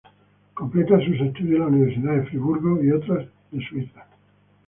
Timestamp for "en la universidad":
1.57-2.13